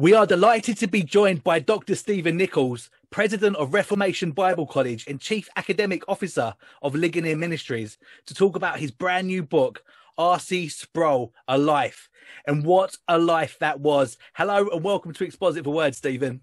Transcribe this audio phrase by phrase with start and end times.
[0.00, 1.96] We are delighted to be joined by Dr.
[1.96, 8.32] Stephen Nichols, President of Reformation Bible College and Chief Academic Officer of Ligonier Ministries, to
[8.32, 9.82] talk about his brand new book,
[10.16, 10.68] R.C.
[10.68, 12.08] Sproul, A Life.
[12.46, 14.18] And what a life that was.
[14.34, 16.42] Hello and welcome to Exposit for Words, Stephen.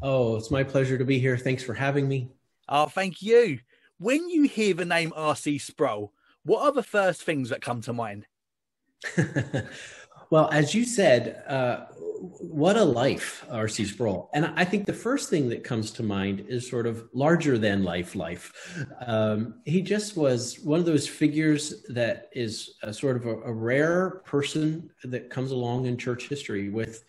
[0.00, 1.36] Oh, it's my pleasure to be here.
[1.36, 2.30] Thanks for having me.
[2.70, 3.58] Oh, thank you.
[3.98, 5.58] When you hear the name R.C.
[5.58, 8.24] Sproul, what are the first things that come to mind?
[10.30, 11.84] well, as you said, uh,
[12.18, 13.84] what a life, R.C.
[13.84, 14.30] Sproul.
[14.34, 17.84] And I think the first thing that comes to mind is sort of larger than
[17.84, 18.52] life life.
[19.06, 23.52] Um, he just was one of those figures that is a sort of a, a
[23.52, 27.04] rare person that comes along in church history with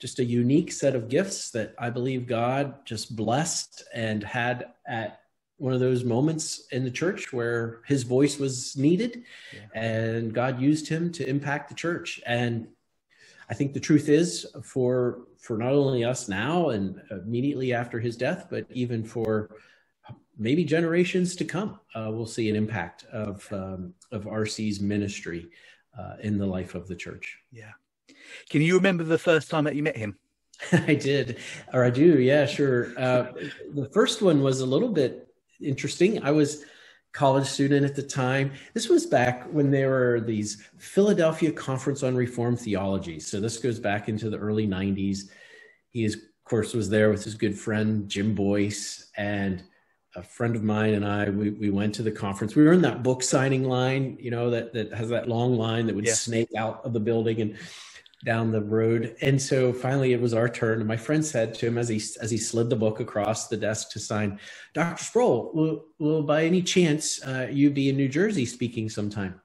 [0.00, 5.20] just a unique set of gifts that I believe God just blessed and had at
[5.56, 9.80] one of those moments in the church where his voice was needed yeah.
[9.80, 12.20] and God used him to impact the church.
[12.26, 12.68] And
[13.50, 18.16] I think the truth is for for not only us now and immediately after his
[18.16, 19.50] death, but even for
[20.38, 25.48] maybe generations to come, uh, we'll see an impact of um, of RC's ministry
[25.98, 27.38] uh, in the life of the church.
[27.50, 27.72] Yeah.
[28.50, 30.18] Can you remember the first time that you met him?
[30.72, 31.38] I did,
[31.72, 32.18] or I do.
[32.18, 32.92] Yeah, sure.
[32.98, 33.32] Uh,
[33.72, 36.22] the first one was a little bit interesting.
[36.22, 36.64] I was
[37.12, 38.52] college student at the time.
[38.74, 43.18] This was back when there were these Philadelphia Conference on Reformed Theology.
[43.20, 45.30] So this goes back into the early 90s.
[45.90, 49.62] He, is, of course, was there with his good friend Jim Boice and
[50.14, 51.28] a friend of mine and I.
[51.30, 52.54] We, we went to the conference.
[52.54, 55.86] We were in that book signing line, you know, that, that has that long line
[55.86, 56.14] that would yeah.
[56.14, 57.40] snake out of the building.
[57.40, 57.56] And
[58.24, 59.16] down the road.
[59.20, 60.78] And so finally it was our turn.
[60.78, 63.56] And my friend said to him as he as he slid the book across the
[63.56, 64.38] desk to sign,
[64.74, 65.02] Dr.
[65.02, 69.40] Sproul, will, will by any chance uh, you be in New Jersey speaking sometime?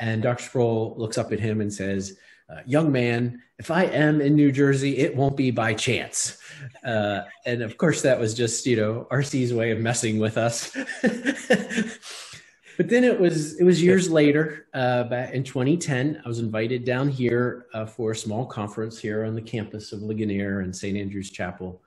[0.00, 0.44] And Dr.
[0.44, 2.16] Sproul looks up at him and says,
[2.48, 6.38] uh, young man, if I am in New Jersey, it won't be by chance.
[6.84, 10.76] Uh, and of course, that was just, you know, RC's way of messing with us.
[12.76, 16.84] but then it was it was years later uh, back in 2010 i was invited
[16.84, 20.96] down here uh, for a small conference here on the campus of ligonier and st
[20.96, 21.82] andrew's chapel.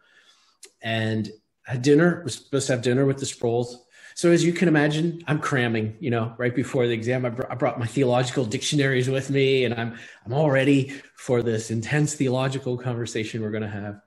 [0.82, 1.30] And
[1.64, 3.86] had dinner was supposed to have dinner with the Sprouls.
[4.14, 7.26] so as you can imagine i'm cramming you know right before the exam.
[7.26, 11.42] I, br- I brought my theological dictionaries with me and i'm i'm all ready for
[11.42, 14.02] this intense theological conversation we're going to have.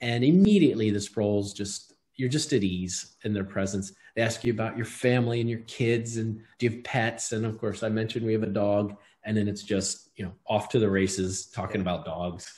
[0.00, 4.52] And immediately the Sprouls just you're just at ease in their presence they ask you
[4.52, 7.30] about your family and your kids and do you have pets?
[7.30, 8.96] And of course, I mentioned we have a dog.
[9.22, 12.52] And then it's just, you know, off to the races talking about dogs.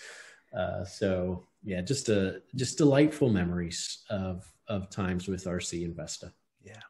[0.56, 6.32] Uh, so yeah, just a just delightful memories of of times with RC and Vesta.
[6.62, 6.80] Yeah.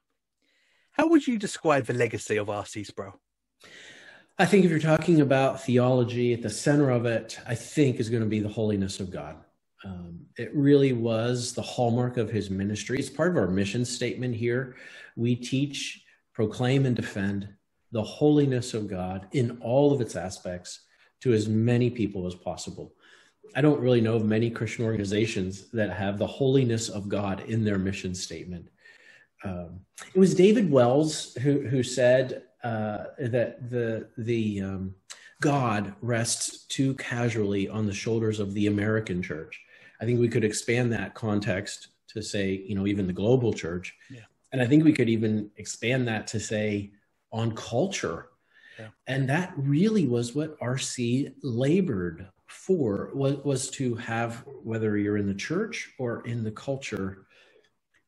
[0.93, 3.15] How would you describe the legacy of RC Sproul?
[4.39, 8.09] I think if you're talking about theology, at the center of it, I think is
[8.09, 9.37] going to be the holiness of God.
[9.85, 12.99] Um, it really was the hallmark of his ministry.
[12.99, 14.77] It's part of our mission statement here.
[15.17, 16.03] We teach,
[16.35, 17.49] proclaim, and defend
[17.93, 20.81] the holiness of God in all of its aspects
[21.23, 22.95] to as many people as possible.
[23.55, 27.65] I don't really know of many Christian organizations that have the holiness of God in
[27.65, 28.69] their mission statement.
[29.43, 29.81] Um,
[30.15, 34.95] it was David Wells who, who said uh, that the, the um,
[35.41, 39.61] God rests too casually on the shoulders of the American church.
[40.01, 43.95] I think we could expand that context to say, you know, even the global church.
[44.11, 44.21] Yeah.
[44.53, 46.93] And I think we could even expand that to say
[47.33, 48.29] on culture.
[48.79, 48.89] Yeah.
[49.07, 55.29] And that really was what RC labored for was, was to have, whether you're in
[55.29, 57.27] the church or in the culture,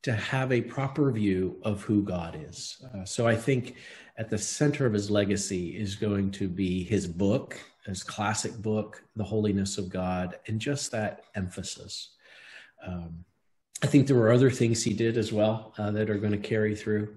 [0.02, 2.84] to have a proper view of who God is.
[2.92, 3.76] Uh, so I think
[4.18, 7.56] at the center of his legacy is going to be his book
[7.86, 12.10] his classic book, The Holiness of God, and just that emphasis.
[12.86, 13.24] Um,
[13.82, 16.38] I think there were other things he did as well uh, that are going to
[16.38, 17.16] carry through.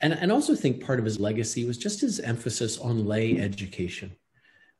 [0.00, 4.16] And, and also think part of his legacy was just his emphasis on lay education.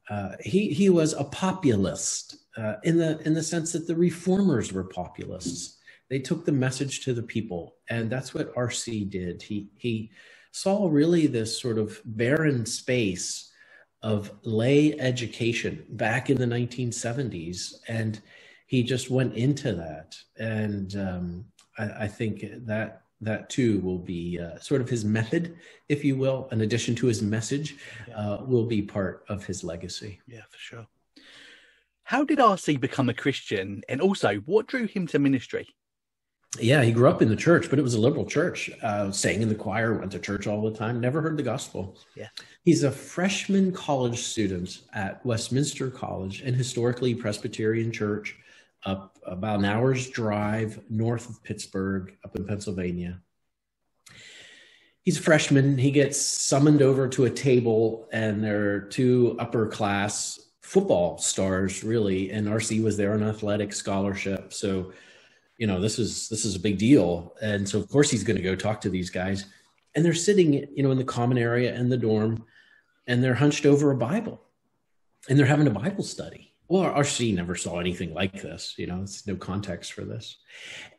[0.09, 4.73] Uh, he, he was a populist uh, in, the, in the sense that the reformers
[4.73, 5.79] were populists.
[6.09, 9.43] They took the message to the people, and that's what RC did.
[9.43, 10.11] He, he
[10.51, 13.50] saw really this sort of barren space
[14.03, 17.75] of lay education back in the 1970s.
[17.89, 18.21] And
[18.67, 20.17] he just went into that.
[20.39, 21.45] And um,
[21.79, 25.57] I, I, think that that too will be uh, sort of his method,
[25.89, 27.77] if you will, in addition to his message,
[28.15, 30.21] uh, will be part of his legacy.
[30.27, 30.87] Yeah, for sure.
[32.05, 33.83] How did RC become a Christian?
[33.89, 35.69] And also, what drew him to ministry?
[36.59, 38.71] Yeah, he grew up in the church, but it was a liberal church.
[38.83, 41.97] Uh, sang in the choir, went to church all the time, never heard the gospel.
[42.17, 42.29] Yeah.
[42.65, 48.37] He's a freshman college student at Westminster College, an historically Presbyterian church
[48.85, 53.21] up about an hour's drive north of Pittsburgh, up in Pennsylvania.
[55.03, 55.79] He's a freshman.
[55.79, 61.85] He gets summoned over to a table, and there are two upper class football stars,
[61.85, 62.31] really.
[62.31, 64.53] And RC was there on athletic scholarship.
[64.53, 64.93] So
[65.61, 67.35] you know this is this is a big deal.
[67.43, 69.45] And so of course he's going to go talk to these guys.
[69.95, 72.45] And they're sitting you know in the common area in the dorm
[73.07, 74.41] and they're hunched over a bible.
[75.29, 76.55] And they're having a bible study.
[76.69, 80.39] Well our rc never saw anything like this you know it's no context for this.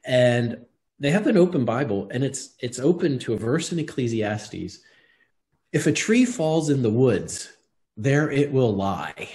[0.05, 0.63] And
[0.99, 4.79] they have an open bible and it's it's open to a verse in ecclesiastes.
[5.73, 7.51] If a tree falls in the woods
[7.97, 9.29] there it will lie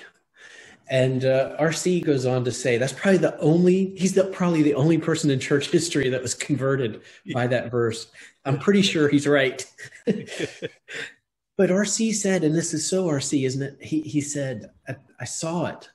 [0.88, 4.74] and uh, RC goes on to say that's probably the only, he's the, probably the
[4.74, 7.02] only person in church history that was converted
[7.32, 8.08] by that verse.
[8.44, 9.64] I'm pretty sure he's right.
[10.06, 13.78] but RC said, and this is so RC, isn't it?
[13.80, 15.90] He, he said, I, I saw it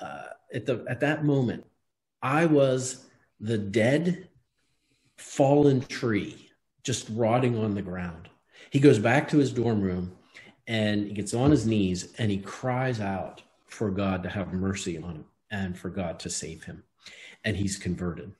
[0.00, 1.64] uh, at, the, at that moment.
[2.22, 3.04] I was
[3.40, 4.28] the dead,
[5.16, 6.50] fallen tree,
[6.84, 8.28] just rotting on the ground.
[8.70, 10.12] He goes back to his dorm room
[10.68, 13.42] and he gets on his knees and he cries out
[13.76, 16.82] for God to have mercy on him and for God to save him.
[17.44, 18.32] And he's converted.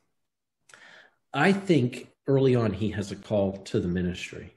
[1.32, 4.54] I think early on he has a call to the ministry.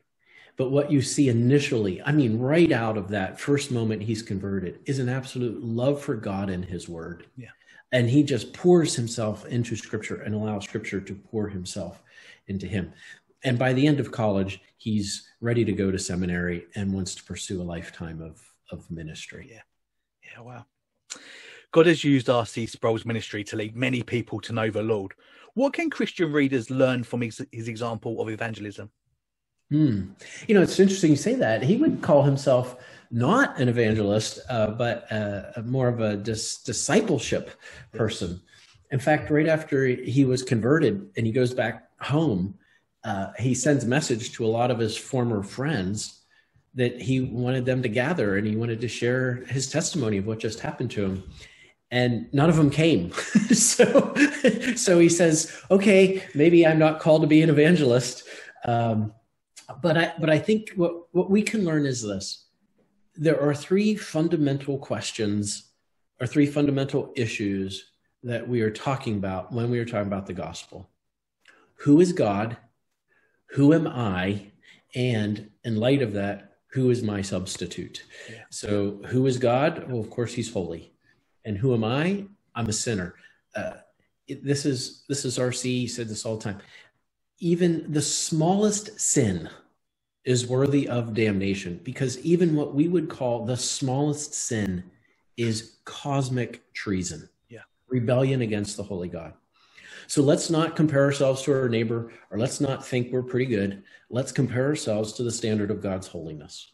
[0.55, 4.79] But what you see initially, I mean, right out of that first moment he's converted,
[4.85, 7.27] is an absolute love for God and his word.
[7.37, 7.49] Yeah.
[7.91, 12.03] And he just pours himself into scripture and allows scripture to pour himself
[12.47, 12.93] into him.
[13.43, 17.23] And by the end of college, he's ready to go to seminary and wants to
[17.23, 18.41] pursue a lifetime of,
[18.71, 19.49] of ministry.
[19.51, 19.61] Yeah.
[20.31, 20.65] Yeah, wow.
[21.71, 22.65] God has used R.C.
[22.65, 25.13] Sproul's ministry to lead many people to know the Lord.
[25.53, 28.89] What can Christian readers learn from his, his example of evangelism?
[29.69, 30.11] Hmm.
[30.47, 31.61] You know, it's interesting you say that.
[31.61, 32.77] He would call himself
[33.11, 37.51] not an evangelist, uh, but uh, more of a dis- discipleship
[37.91, 38.41] person.
[38.91, 42.55] In fact, right after he was converted and he goes back home,
[43.03, 46.19] uh, he sends a message to a lot of his former friends
[46.79, 50.39] that he wanted them to gather and he wanted to share his testimony of what
[50.39, 51.23] just happened to him.
[51.91, 53.11] And none of them came.
[53.49, 54.13] So
[54.75, 58.23] so he says okay maybe i'm not called to be an evangelist.
[58.63, 59.11] Um,
[59.81, 62.45] but i but i think what what we can learn is this.
[63.15, 65.71] There are three fundamental questions
[66.21, 67.91] or three fundamental issues
[68.23, 70.89] that we are talking about when we are talking about the gospel.
[71.83, 72.57] Who is god?
[73.51, 74.51] Who am i?
[74.95, 78.04] And in light of that who is my substitute?
[78.30, 78.44] Yeah.
[78.50, 79.89] So, who is God?
[79.89, 80.92] Well, of course, He's holy.
[81.45, 82.25] And who am I?
[82.56, 83.16] I'm a sinner.
[83.56, 83.74] Uh,
[84.27, 86.60] it, this is this is RC he said this all the time.
[87.39, 89.50] Even the smallest sin
[90.25, 94.83] is worthy of damnation because even what we would call the smallest sin
[95.38, 97.30] is cosmic treason.
[97.48, 97.62] Yeah.
[97.88, 99.33] Rebellion against the holy God.
[100.09, 103.83] So let's not compare ourselves to our neighbor or let's not think we're pretty good.
[104.09, 106.71] Let's compare ourselves to the standard of God's holiness.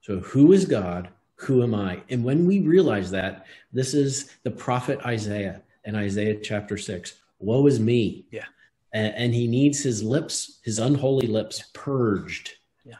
[0.00, 1.10] So, who is God?
[1.36, 2.00] Who am I?
[2.08, 7.12] And when we realize that, this is the prophet Isaiah in Isaiah chapter 6.
[7.38, 8.24] Woe is me.
[8.30, 8.46] Yeah.
[8.94, 12.52] And, and he needs his lips, his unholy lips, purged
[12.86, 12.94] yeah.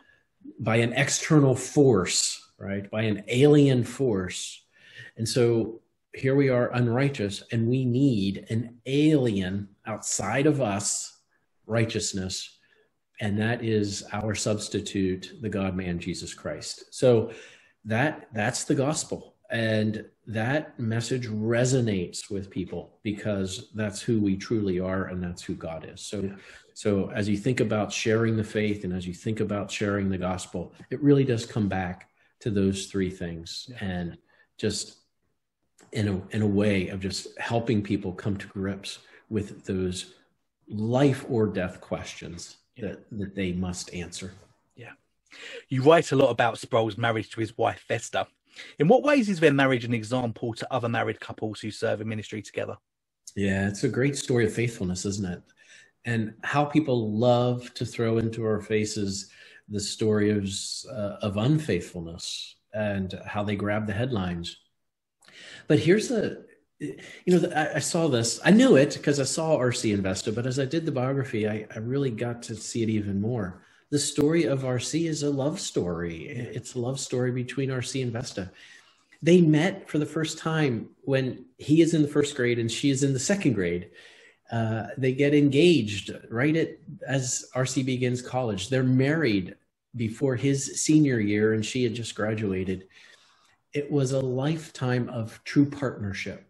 [0.60, 2.90] by an external force, right?
[2.90, 4.62] By an alien force.
[5.16, 5.80] And so
[6.14, 11.18] here we are unrighteous and we need an alien outside of us
[11.66, 12.58] righteousness
[13.20, 17.32] and that is our substitute the god man jesus christ so
[17.84, 24.80] that that's the gospel and that message resonates with people because that's who we truly
[24.80, 26.34] are and that's who god is so yeah.
[26.74, 30.18] so as you think about sharing the faith and as you think about sharing the
[30.18, 32.08] gospel it really does come back
[32.40, 33.76] to those three things yeah.
[33.80, 34.18] and
[34.58, 35.03] just
[35.94, 38.98] in a, in a way of just helping people come to grips
[39.30, 40.14] with those
[40.68, 42.88] life or death questions yeah.
[42.88, 44.32] that, that they must answer.
[44.76, 44.92] Yeah.
[45.68, 48.26] You write a lot about Sproul's marriage to his wife, Vesta.
[48.78, 52.08] In what ways is their marriage an example to other married couples who serve in
[52.08, 52.76] ministry together?
[53.36, 55.42] Yeah, it's a great story of faithfulness, isn't it?
[56.04, 59.30] And how people love to throw into our faces
[59.68, 60.48] the story of,
[60.90, 64.58] uh, of unfaithfulness and how they grab the headlines
[65.66, 66.46] but here's the,
[66.78, 68.40] you know, the, I, saw this.
[68.44, 71.48] I knew it because I saw RC and Vesta, but as I did the biography,
[71.48, 73.62] I, I really got to see it even more.
[73.90, 76.26] The story of RC is a love story.
[76.26, 78.50] It's a love story between RC and Vesta.
[79.22, 82.90] They met for the first time when he is in the first grade and she
[82.90, 83.90] is in the second grade.
[84.50, 86.76] Uh, they get engaged right at
[87.06, 88.68] as RC begins college.
[88.68, 89.54] They're married
[89.96, 92.88] before his senior year, and she had just graduated.
[93.74, 96.46] It was a lifetime of true partnership.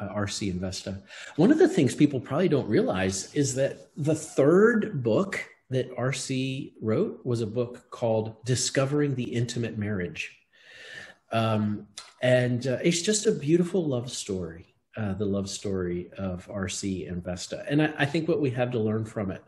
[0.00, 1.02] Uh, RC and Vesta.
[1.34, 6.74] One of the things people probably don't realize is that the third book that RC
[6.80, 10.38] wrote was a book called Discovering the Intimate Marriage.
[11.32, 11.88] Um,
[12.22, 17.22] and uh, it's just a beautiful love story, uh, the love story of RC and
[17.22, 17.64] Vesta.
[17.68, 19.44] And I, I, think what we have to learn from it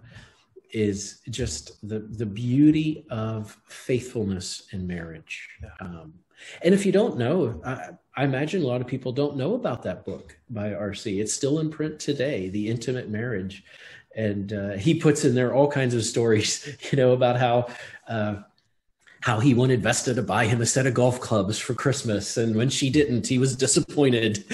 [0.73, 5.49] is just the, the beauty of faithfulness in marriage.
[5.81, 6.15] Um,
[6.63, 9.83] and if you don't know, I, I, imagine a lot of people don't know about
[9.85, 11.21] that book by RC.
[11.21, 13.65] It's still in print today, The Intimate Marriage.
[14.17, 17.69] And uh, he puts in there all kinds of stories, you know, about how
[18.09, 18.43] uh,
[19.21, 22.39] how he wanted Vesta to buy him a set of golf clubs for Christmas.
[22.39, 24.45] And when she didn't, he was disappointed.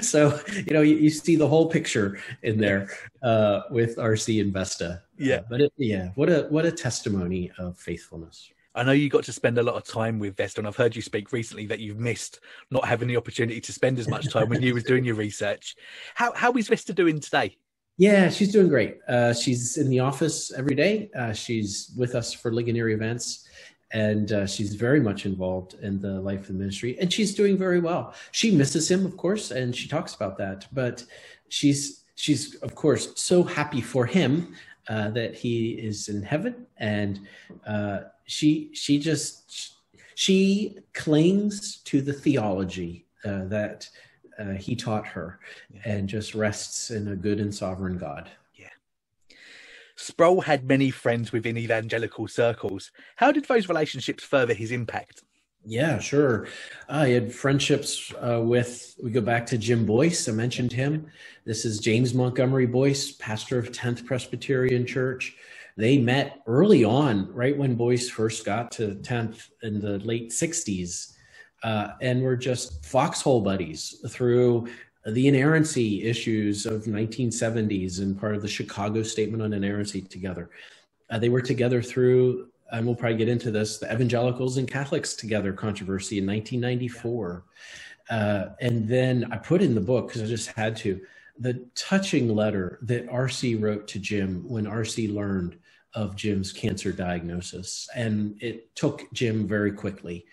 [0.04, 2.90] so, you know, you, you, see the whole picture in there
[3.22, 5.02] uh, with RC and Vesta.
[5.16, 5.36] Yeah.
[5.36, 8.50] Uh, but it, yeah, what a, what a testimony of faithfulness.
[8.74, 10.96] I know you got to spend a lot of time with Vesta, and I've heard
[10.96, 14.48] you speak recently that you've missed not having the opportunity to spend as much time
[14.48, 15.76] when you was doing your research.
[16.14, 17.56] How how is Vesta doing today?
[17.98, 18.98] Yeah, she's doing great.
[19.06, 21.10] Uh, she's in the office every day.
[21.16, 23.46] Uh, she's with us for Ligonier events
[23.92, 27.56] and uh, she's very much involved in the life of the ministry and she's doing
[27.56, 31.04] very well she misses him of course and she talks about that but
[31.48, 34.54] she's she's of course so happy for him
[34.88, 37.20] uh, that he is in heaven and
[37.66, 39.74] uh, she she just
[40.14, 43.88] she clings to the theology uh, that
[44.38, 45.38] uh, he taught her
[45.84, 48.68] and just rests in a good and sovereign god Yeah.
[49.96, 52.90] Sproul had many friends within evangelical circles.
[53.16, 55.22] How did those relationships further his impact?
[55.64, 56.48] Yeah, sure.
[56.88, 60.28] I had friendships uh, with, we go back to Jim Boice.
[60.28, 61.06] I mentioned him.
[61.44, 65.36] This is James Montgomery Boice, pastor of 10th Presbyterian Church.
[65.76, 71.12] They met early on, right when Boyce first got to 10th in the late 60s,
[71.62, 74.66] uh, and were just foxhole buddies through
[75.06, 80.50] the inerrancy issues of 1970s and part of the Chicago Statement on Inerrancy together.
[81.08, 85.14] Uh, they were together through, and we'll probably get into this, the Evangelicals and Catholics
[85.14, 87.44] Together controversy in 1994.
[88.10, 91.00] Uh, and then I put in the book because I just had to
[91.38, 95.58] the touching letter that RC wrote to Jim when RC learned
[95.94, 97.88] of Jim's cancer diagnosis.
[97.94, 100.26] And it took Jim very quickly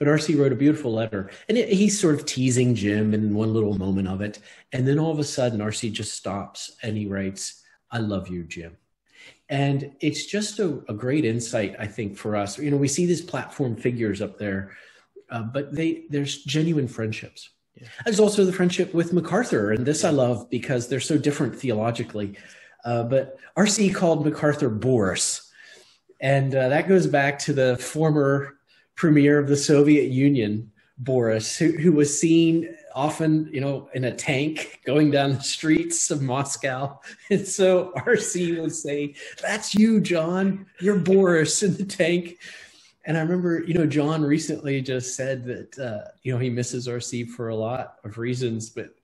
[0.00, 3.52] but RC wrote a beautiful letter, and it, he's sort of teasing Jim in one
[3.52, 4.40] little moment of it,
[4.72, 8.44] and then all of a sudden RC just stops and he writes, "I love you,
[8.44, 8.78] Jim."
[9.50, 12.56] And it's just a, a great insight, I think, for us.
[12.56, 14.76] You know, we see these platform figures up there,
[15.28, 17.50] uh, but they there's genuine friendships.
[17.74, 17.88] Yeah.
[18.04, 22.36] There's also the friendship with MacArthur, and this I love because they're so different theologically.
[22.84, 25.50] Uh, but RC called MacArthur Boris,
[26.20, 28.56] and uh, that goes back to the former
[28.94, 34.14] premier of the Soviet Union, Boris, who, who was seen often, you know, in a
[34.14, 36.98] tank going down the streets of Moscow.
[37.30, 40.66] And so RC would say, That's you, John.
[40.80, 42.38] You're Boris in the tank.
[43.06, 46.86] And I remember, you know, John recently just said that, uh, you know, he misses
[46.86, 48.94] RC for a lot of reasons, but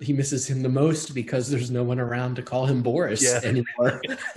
[0.00, 3.40] he misses him the most because there's no one around to call him Boris yeah.
[3.42, 4.02] anymore.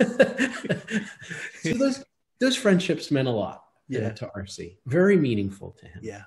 [1.62, 2.04] so those
[2.38, 4.10] those friendships meant a lot yeah.
[4.10, 4.76] to RC.
[4.86, 6.00] Very meaningful to him.
[6.02, 6.22] Yeah.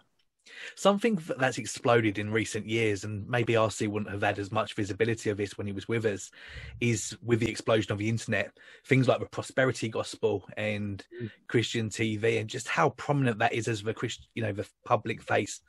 [0.75, 5.29] Something that's exploded in recent years, and maybe RC wouldn't have had as much visibility
[5.29, 6.31] of this when he was with us,
[6.79, 8.51] is with the explosion of the internet,
[8.85, 11.29] things like the prosperity gospel and mm.
[11.47, 15.21] Christian TV, and just how prominent that is as the Christ, you know, the public
[15.21, 15.61] face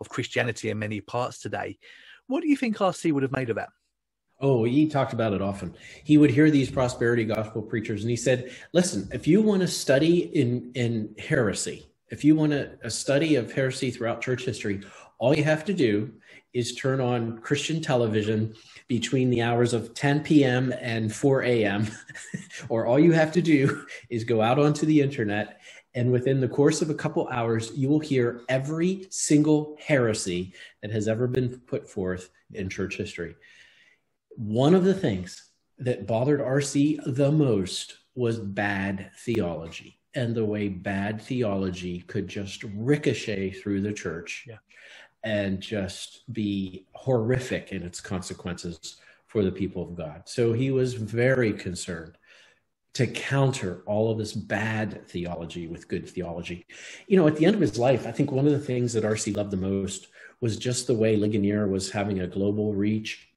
[0.00, 1.78] of Christianity in many parts today.
[2.26, 3.70] What do you think RC would have made of that?
[4.40, 5.74] Oh, he talked about it often.
[6.04, 9.68] He would hear these prosperity gospel preachers, and he said, "Listen, if you want to
[9.68, 14.82] study in in heresy, if you want a, a study of heresy throughout church history,
[15.18, 16.12] all you have to do
[16.52, 18.54] is turn on Christian television
[18.88, 20.72] between the hours of 10 p.m.
[20.80, 21.86] and 4 a.m.,
[22.68, 25.60] or all you have to do is go out onto the internet."
[25.94, 30.92] And within the course of a couple hours, you will hear every single heresy that
[30.92, 33.34] has ever been put forth in church history
[34.38, 40.68] one of the things that bothered RC the most was bad theology and the way
[40.68, 44.56] bad theology could just ricochet through the church yeah.
[45.22, 48.96] and just be horrific in its consequences
[49.28, 50.22] for the people of God.
[50.24, 52.18] So he was very concerned
[52.94, 56.66] to counter all of this bad theology with good theology.
[57.06, 59.04] You know, at the end of his life, I think one of the things that
[59.04, 60.08] RC loved the most
[60.40, 63.28] was just the way Ligonier was having a global reach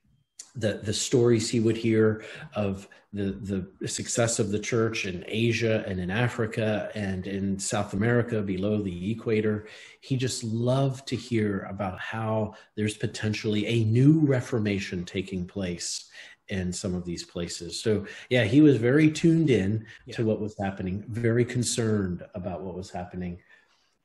[0.56, 2.24] the the stories he would hear
[2.56, 7.94] of the the success of the church in Asia and in Africa and in South
[7.94, 9.68] America below the equator.
[10.02, 16.10] He just loved to hear about how there's potentially a new reformation taking place
[16.48, 17.82] in some of these places.
[17.82, 20.16] So yeah, he was very tuned in yeah.
[20.16, 23.40] to what was happening, very concerned about what was happening,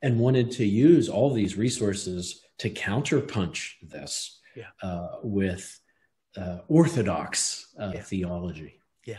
[0.02, 4.66] and wanted to use all these resources to counterpunch this yeah.
[4.82, 5.80] uh, with
[6.36, 8.02] uh, orthodox uh, yeah.
[8.02, 8.80] theology.
[9.04, 9.18] Yeah.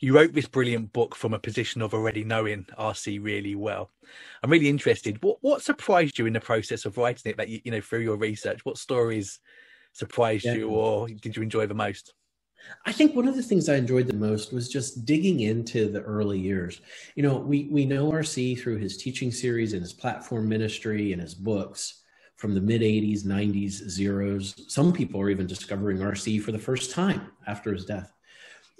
[0.00, 3.90] You wrote this brilliant book from a position of already knowing RC really well.
[4.42, 5.22] I'm really interested.
[5.22, 8.00] What what surprised you in the process of writing it that you, you know through
[8.00, 8.64] your research?
[8.64, 9.40] What stories
[9.92, 10.54] surprised yeah.
[10.54, 12.12] you or did you enjoy the most?
[12.86, 16.00] I think one of the things I enjoyed the most was just digging into the
[16.00, 16.80] early years.
[17.14, 21.20] You know, we we know RC through his teaching series and his platform ministry and
[21.20, 22.02] his books
[22.36, 24.54] from the mid 80s, 90s, zeros.
[24.68, 28.12] Some people are even discovering RC for the first time after his death.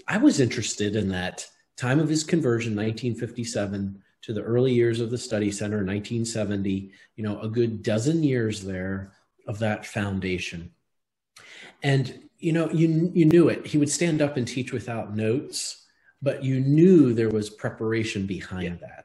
[0.08, 1.46] I was interested in that
[1.76, 7.24] time of his conversion, 1957, to the early years of the study center, 1970, you
[7.24, 9.12] know, a good dozen years there
[9.46, 10.70] of that foundation.
[11.82, 13.66] And, you know, you, you knew it.
[13.66, 15.86] He would stand up and teach without notes,
[16.22, 18.88] but you knew there was preparation behind yeah.
[18.88, 19.03] that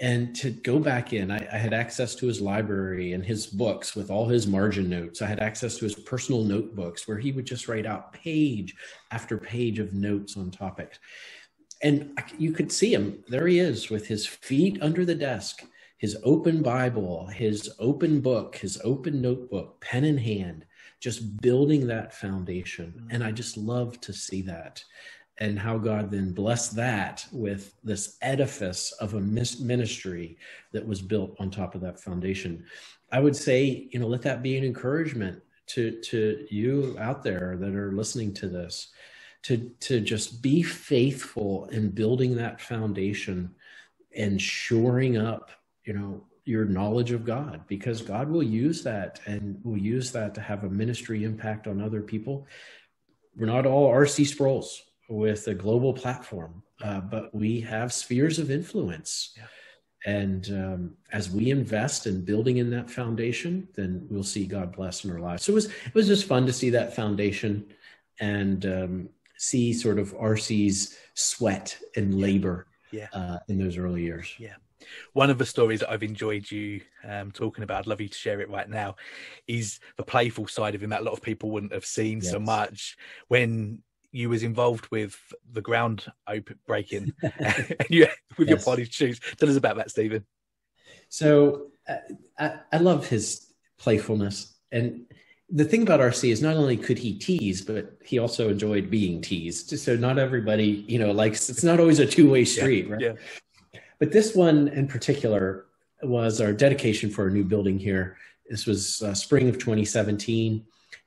[0.00, 3.94] and to go back in I, I, had access to his library and his books
[3.94, 5.22] with all his margin notes.
[5.22, 8.74] I had access to his personal notebooks where he would just write out page
[9.10, 10.98] after page of notes on topics.
[11.82, 13.22] And you could see him.
[13.28, 15.62] There he is with his feet under the desk
[16.02, 20.66] his open bible his open book his open notebook pen in hand
[20.98, 22.92] just building that foundation.
[22.96, 23.14] Mm-hmm.
[23.14, 24.84] and i just love to see that
[25.42, 30.38] and how God then blessed that with this edifice of a ministry
[30.70, 32.64] that was built on top of that foundation.
[33.10, 37.56] I would say, you know, let that be an encouragement to to you out there
[37.58, 38.92] that are listening to this,
[39.42, 43.52] to to just be faithful in building that foundation
[44.16, 45.50] and shoring up,
[45.84, 50.36] you know, your knowledge of God because God will use that and will use that
[50.36, 52.46] to have a ministry impact on other people.
[53.34, 54.24] We're not all R.C.
[54.24, 59.34] Sproul's with a global platform, uh, but we have spheres of influence.
[59.36, 59.44] Yeah.
[60.04, 65.04] And um, as we invest in building in that foundation, then we'll see God bless
[65.04, 65.44] in our lives.
[65.44, 67.66] So it was it was just fun to see that foundation
[68.18, 73.06] and um, see sort of RC's sweat and labor yeah.
[73.12, 74.34] Uh, in those early years.
[74.38, 74.56] Yeah.
[75.12, 78.18] One of the stories that I've enjoyed you um, talking about, I'd love you to
[78.18, 78.96] share it right now,
[79.46, 82.30] is the playful side of him that a lot of people wouldn't have seen yes.
[82.30, 82.96] so much
[83.28, 85.18] when you was involved with
[85.50, 87.12] the ground open breaking
[87.90, 88.06] you,
[88.38, 88.48] with yes.
[88.48, 89.20] your polished shoes.
[89.38, 90.24] Tell us about that, Stephen.
[91.08, 91.96] So uh,
[92.38, 95.06] I, I love his playfulness, and
[95.54, 99.20] the thing about RC is not only could he tease, but he also enjoyed being
[99.20, 99.78] teased.
[99.78, 101.50] So not everybody, you know, likes.
[101.50, 103.02] It's not always a two way street, yeah, right?
[103.02, 103.80] Yeah.
[103.98, 105.66] But this one in particular
[106.02, 108.16] was our dedication for a new building here.
[108.48, 110.64] This was uh, spring of 2017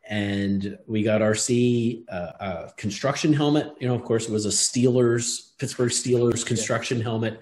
[0.07, 3.73] and we got RC uh, a construction helmet.
[3.79, 7.03] You know, of course, it was a Steelers Pittsburgh Steelers construction yeah.
[7.03, 7.41] helmet.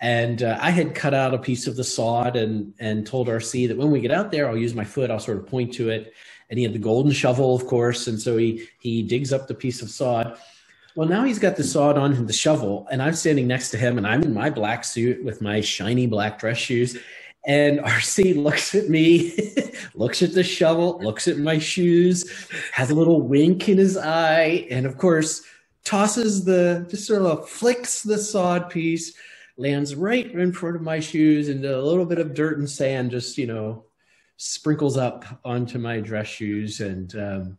[0.00, 3.68] And uh, I had cut out a piece of the sod and and told RC
[3.68, 5.10] that when we get out there, I'll use my foot.
[5.10, 6.12] I'll sort of point to it.
[6.50, 8.06] And he had the golden shovel, of course.
[8.06, 10.38] And so he he digs up the piece of sod.
[10.96, 13.98] Well, now he's got the sod on the shovel, and I'm standing next to him,
[13.98, 16.96] and I'm in my black suit with my shiny black dress shoes,
[17.46, 19.54] and RC looks at me,
[19.94, 24.66] looks at the shovel, looks at my shoes, has a little wink in his eye,
[24.70, 25.42] and of course,
[25.84, 29.14] tosses the, just sort of flicks the sod piece,
[29.56, 33.12] lands right in front of my shoes, and a little bit of dirt and sand
[33.12, 33.84] just, you know,
[34.36, 36.80] sprinkles up onto my dress shoes.
[36.80, 37.58] And um,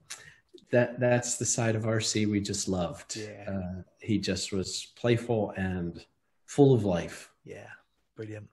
[0.71, 3.15] that that's the side of RC we just loved.
[3.15, 3.45] Yeah.
[3.47, 6.05] Uh, he just was playful and
[6.45, 7.31] full of life.
[7.45, 7.69] Yeah,
[8.15, 8.47] brilliant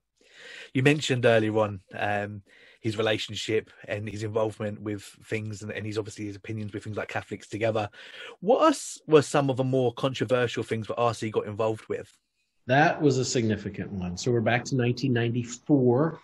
[0.74, 2.42] you mentioned earlier on um,
[2.80, 6.96] his relationship and his involvement with things, and, and his obviously his opinions with things
[6.96, 7.88] like Catholics Together.
[8.40, 12.14] What were some of the more controversial things that RC got involved with?
[12.66, 14.16] That was a significant one.
[14.16, 16.20] So we're back to 1994.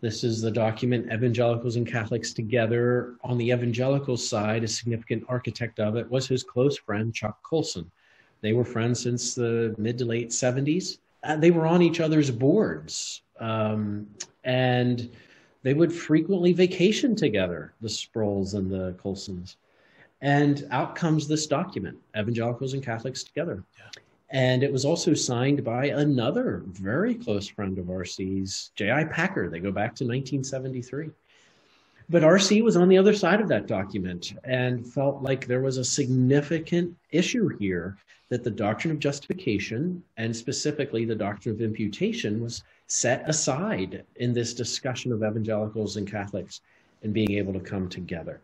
[0.00, 3.16] This is the document Evangelicals and Catholics Together.
[3.22, 7.90] On the evangelical side, a significant architect of it was his close friend, Chuck Colson.
[8.40, 10.98] They were friends since the mid to late 70s.
[11.22, 13.22] Uh, they were on each other's boards.
[13.40, 14.06] Um,
[14.44, 15.10] and
[15.62, 19.56] they would frequently vacation together, the Sprouls and the Colsons.
[20.22, 23.64] And out comes this document, Evangelicals and Catholics Together.
[23.78, 24.02] Yeah.
[24.30, 29.04] And it was also signed by another very close friend of RC's, J.I.
[29.04, 29.48] Packer.
[29.48, 31.10] They go back to 1973.
[32.08, 35.78] But RC was on the other side of that document and felt like there was
[35.78, 37.96] a significant issue here
[38.28, 44.32] that the doctrine of justification and specifically the doctrine of imputation was set aside in
[44.32, 46.60] this discussion of evangelicals and Catholics
[47.04, 48.40] and being able to come together.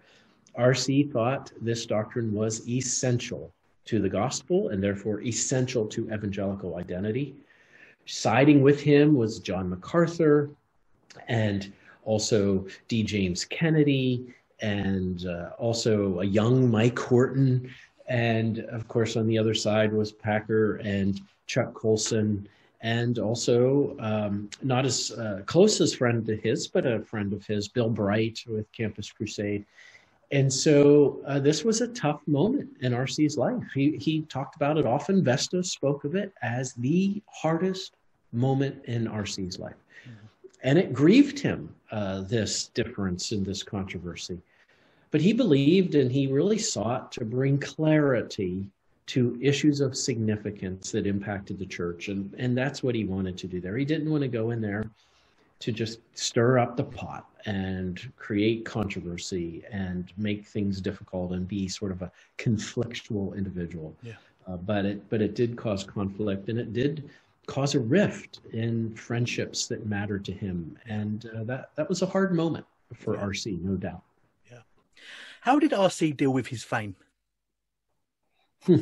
[0.56, 3.52] RC thought this doctrine was essential
[3.86, 7.34] to the gospel and therefore essential to evangelical identity.
[8.06, 10.50] Siding with him was John MacArthur
[11.26, 11.72] and
[12.04, 13.02] also D.
[13.02, 17.68] James Kennedy and uh, also a young Mike Horton.
[18.06, 22.48] And of course, on the other side was Packer and Chuck Colson,
[22.86, 27.44] and also um, not as uh, close as friend to his, but a friend of
[27.44, 29.66] his, Bill Bright with Campus Crusade.
[30.30, 33.60] And so uh, this was a tough moment in RC's life.
[33.74, 35.24] He, he talked about it often.
[35.24, 37.96] Vesta spoke of it as the hardest
[38.32, 39.74] moment in RC's life.
[40.04, 40.26] Mm-hmm.
[40.62, 44.38] And it grieved him, uh, this difference in this controversy.
[45.10, 48.70] But he believed and he really sought to bring clarity
[49.06, 52.08] to issues of significance that impacted the church.
[52.08, 53.76] And, and that's what he wanted to do there.
[53.76, 54.84] He didn't want to go in there
[55.60, 61.68] to just stir up the pot and create controversy and make things difficult and be
[61.68, 63.94] sort of a conflictual individual.
[64.02, 64.14] Yeah.
[64.48, 67.08] Uh, but it but it did cause conflict and it did
[67.46, 72.06] cause a rift in friendships that mattered to him and uh, that that was a
[72.06, 73.22] hard moment for yeah.
[73.22, 74.02] RC, no doubt.
[74.50, 74.58] Yeah.
[75.40, 76.94] How did RC deal with his fame?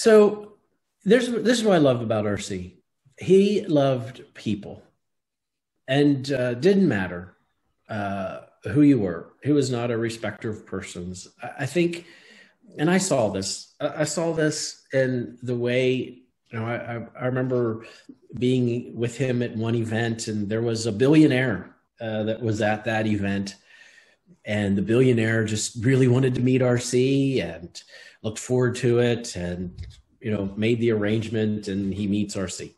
[0.00, 0.54] So
[1.04, 2.72] there's this is what I love about RC.
[3.18, 4.82] He loved people
[5.86, 7.34] and uh, didn't matter
[7.90, 8.40] uh,
[8.72, 9.34] who you were.
[9.42, 11.28] He was not a respecter of persons.
[11.42, 12.06] I, I think,
[12.78, 13.74] and I saw this.
[13.78, 16.22] I, I, saw this in the way.
[16.50, 17.84] You know, I, I remember
[18.38, 22.86] being with him at one event, and there was a billionaire uh, that was at
[22.86, 23.56] that event,
[24.44, 27.82] and the billionaire just really wanted to meet RC and
[28.22, 29.74] looked forward to it, and
[30.20, 32.72] you know, made the arrangement, and he meets RC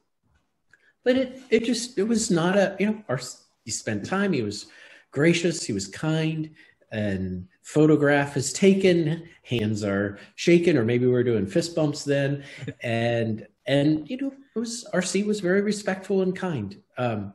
[1.05, 3.21] but it it just it was not a you know our
[3.65, 4.67] he spent time he was
[5.11, 6.51] gracious he was kind
[6.91, 12.45] and photograph is taken hands are shaken or maybe we are doing fist bumps then.
[12.83, 16.81] And and you know it was rc was very respectful and kind.
[16.99, 17.33] Um,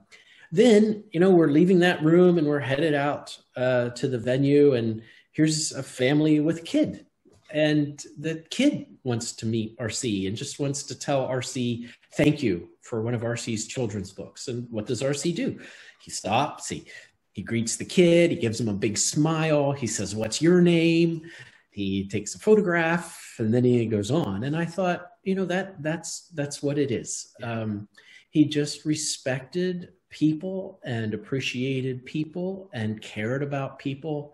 [0.52, 4.74] then you know we're leaving that room and we're headed out uh, to the venue
[4.74, 7.06] and here's a family with a kid
[7.52, 12.70] and the kid wants to meet rc and just wants to tell rc thank you
[12.88, 14.48] for one of RC's children's books.
[14.48, 15.60] And what does RC do?
[16.02, 16.86] He stops, he,
[17.34, 21.24] he greets the kid, he gives him a big smile, he says, What's your name?
[21.72, 24.46] He takes a photograph and then he goes on.
[24.46, 27.36] And I thought, you know, that that's that's what it is.
[27.44, 27.88] Um,
[28.32, 34.34] he just respected people and appreciated people and cared about people.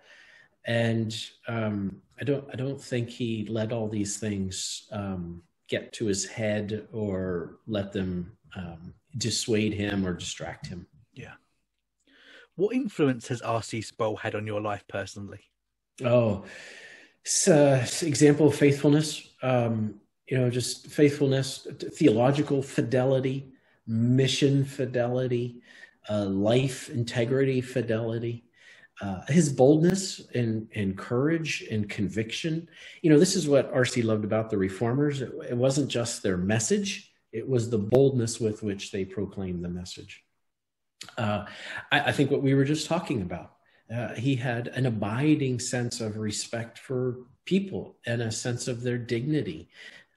[0.65, 1.15] And
[1.47, 6.25] um, I don't I don't think he let all these things um, get to his
[6.25, 10.87] head or let them um, dissuade him or distract him.
[11.13, 11.33] Yeah.
[12.55, 13.81] What influence has R.C.
[13.81, 15.41] Sproul had on your life personally?
[16.03, 16.45] Oh,
[17.23, 19.27] it's an example of faithfulness.
[19.41, 19.95] Um,
[20.27, 23.52] you know, just faithfulness, theological fidelity,
[23.87, 25.61] mission fidelity,
[26.09, 28.45] uh, life integrity fidelity.
[29.01, 32.69] Uh, his boldness and, and courage and conviction.
[33.01, 35.21] You know, this is what RC loved about the reformers.
[35.21, 39.69] It, it wasn't just their message, it was the boldness with which they proclaimed the
[39.69, 40.23] message.
[41.17, 41.45] Uh,
[41.91, 43.53] I, I, think what we were just talking about,
[43.93, 48.97] uh, he had an abiding sense of respect for people and a sense of their
[48.97, 49.69] dignity.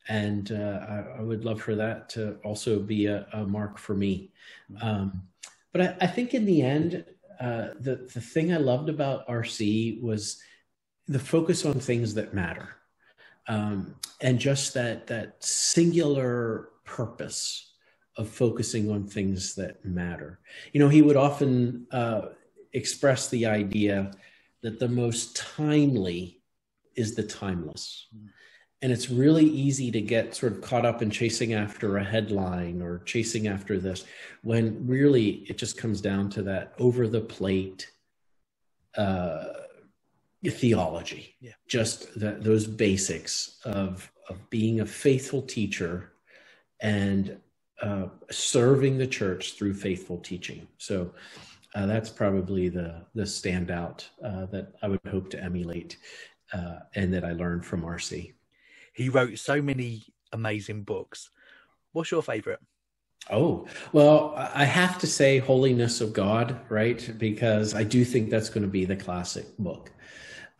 [0.08, 3.94] And uh, I, I, would love for that to also be a, a mark for
[3.94, 4.30] me.
[4.80, 5.22] Um,
[5.72, 7.04] but I, I, think in the end,
[7.40, 10.40] uh, the, the thing I loved about RC was
[11.08, 12.68] the focus on things that matter.
[13.48, 17.72] Um, and just that that singular purpose
[18.16, 20.40] of focusing on things that matter.
[20.72, 22.28] You know, he would often uh,
[22.72, 24.12] express the idea
[24.62, 26.40] that the most timely
[26.94, 28.08] is the timeless.
[28.82, 32.82] And it's really easy to get sort of caught up in chasing after a headline
[32.82, 34.04] or chasing after this
[34.42, 37.90] when really it just comes down to that over the plate
[38.96, 39.44] uh,
[40.44, 41.36] theology.
[41.40, 41.52] Yeah.
[41.66, 46.12] Just that, those basics of, of being a faithful teacher
[46.80, 47.38] and
[47.82, 50.66] uh, serving the church through faithful teaching.
[50.78, 51.12] So
[51.74, 55.98] uh, that's probably the the standout uh, that I would hope to emulate,
[56.54, 58.32] uh, and that I learned from RC.
[58.96, 61.28] He wrote so many amazing books.
[61.92, 62.60] What's your favorite?
[63.30, 67.12] Oh, well, I have to say Holiness of God, right?
[67.18, 69.92] Because I do think that's going to be the classic book.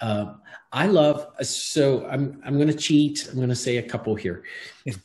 [0.02, 0.34] Uh,
[0.70, 3.26] I love, so I'm, I'm going to cheat.
[3.30, 4.44] I'm going to say a couple here.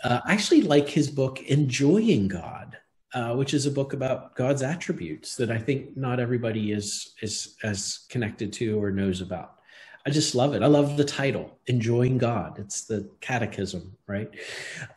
[0.04, 2.78] Uh, I actually like his book, Enjoying God,
[3.14, 7.56] uh, which is a book about God's attributes that I think not everybody is, is
[7.64, 9.61] as connected to or knows about.
[10.06, 10.64] I just love it.
[10.64, 12.58] I love the title, Enjoying God.
[12.58, 14.30] It's the catechism, right?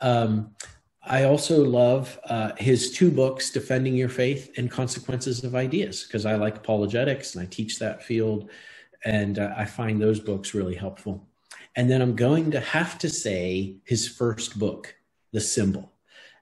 [0.01, 0.55] Um,
[1.07, 6.25] I also love uh, his two books, Defending Your Faith and Consequences of Ideas, because
[6.25, 8.49] I like apologetics and I teach that field.
[9.05, 11.27] And uh, I find those books really helpful.
[11.77, 14.95] And then I'm going to have to say his first book,
[15.33, 15.93] The Symbol.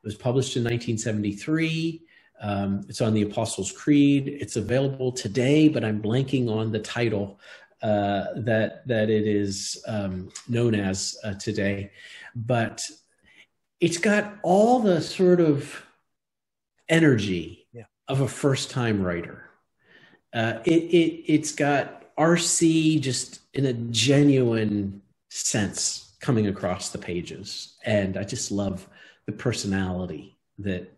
[0.05, 2.03] It was published in 1973.
[2.41, 4.29] Um, it's on the Apostles' Creed.
[4.29, 7.41] It's available today, but I'm blanking on the title
[7.83, 11.91] uh, that that it is um, known as uh, today.
[12.35, 12.89] But
[13.81, 15.85] it's got all the sort of
[16.89, 17.85] energy yeah.
[18.09, 19.51] of a first time writer.
[20.33, 27.77] Uh, it, it, it's got RC just in a genuine sense coming across the pages.
[27.85, 28.89] And I just love
[29.27, 30.93] the personality that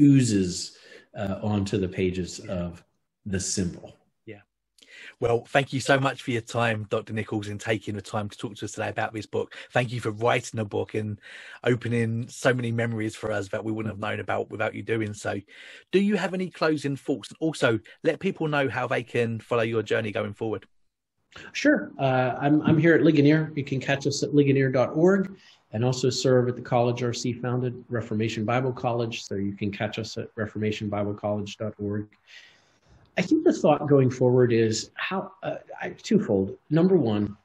[0.00, 0.78] oozes
[1.16, 2.82] uh, onto the pages of
[3.26, 3.99] the symbol.
[5.20, 7.12] Well, thank you so much for your time, Dr.
[7.12, 9.54] Nichols, in taking the time to talk to us today about this book.
[9.70, 11.20] Thank you for writing a book and
[11.62, 15.12] opening so many memories for us that we wouldn't have known about without you doing
[15.12, 15.38] so.
[15.92, 17.28] Do you have any closing thoughts?
[17.28, 20.64] And also, let people know how they can follow your journey going forward.
[21.52, 21.92] Sure.
[21.98, 23.52] Uh, I'm, I'm here at Ligonier.
[23.54, 25.36] You can catch us at ligonier.org
[25.72, 29.22] and also serve at the college RC founded, Reformation Bible College.
[29.24, 32.08] So you can catch us at reformationbiblecollege.org.
[33.20, 35.56] I think the thought going forward is how uh,
[36.02, 36.56] twofold.
[36.70, 37.36] Number one,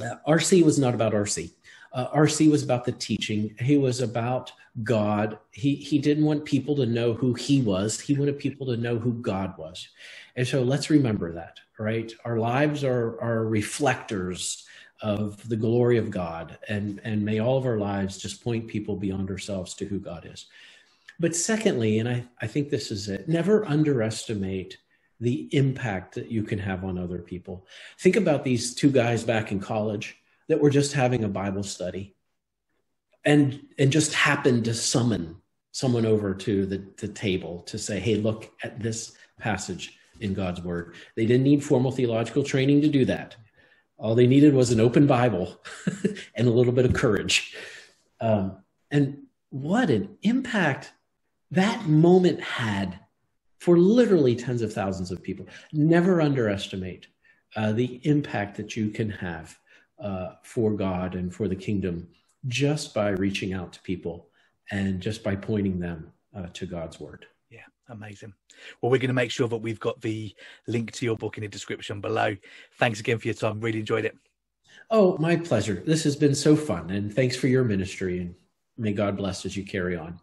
[0.00, 1.50] uh, RC was not about RC.
[1.92, 3.52] Uh, RC was about the teaching.
[3.58, 4.52] He was about
[4.84, 5.36] God.
[5.50, 7.98] He he didn't want people to know who he was.
[7.98, 9.88] He wanted people to know who God was.
[10.36, 12.12] And so let's remember that, right?
[12.24, 14.64] Our lives are are reflectors
[15.02, 18.94] of the glory of God, and and may all of our lives just point people
[18.94, 20.46] beyond ourselves to who God is.
[21.18, 24.78] But secondly, and I, I think this is it, never underestimate
[25.20, 27.66] the impact that you can have on other people.
[27.98, 30.16] Think about these two guys back in college
[30.48, 32.14] that were just having a Bible study
[33.24, 35.36] and and just happened to summon
[35.72, 40.60] someone over to the, the table to say, hey, look at this passage in God's
[40.62, 40.94] word.
[41.16, 43.36] They didn't need formal theological training to do that.
[43.96, 45.60] All they needed was an open Bible
[46.34, 47.54] and a little bit of courage.
[48.20, 48.58] Um,
[48.90, 50.92] and what an impact
[51.50, 52.98] that moment had
[53.60, 55.46] for literally tens of thousands of people.
[55.72, 57.06] Never underestimate
[57.56, 59.56] uh, the impact that you can have
[60.02, 62.08] uh, for God and for the kingdom
[62.46, 64.28] just by reaching out to people
[64.70, 67.26] and just by pointing them uh, to God's word.
[67.50, 68.32] Yeah, amazing.
[68.80, 70.34] Well, we're going to make sure that we've got the
[70.66, 72.36] link to your book in the description below.
[72.78, 73.60] Thanks again for your time.
[73.60, 74.16] Really enjoyed it.
[74.90, 75.82] Oh, my pleasure.
[75.84, 76.90] This has been so fun.
[76.90, 78.20] And thanks for your ministry.
[78.20, 78.34] And
[78.78, 80.18] may God bless as you carry on.